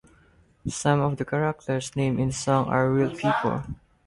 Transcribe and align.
Some 0.67 0.99
of 1.01 1.17
the 1.17 1.25
characters 1.25 1.95
named 1.95 2.19
in 2.19 2.29
the 2.29 2.33
song 2.33 2.69
are 2.69 2.89
real 2.91 3.15
people. 3.15 3.61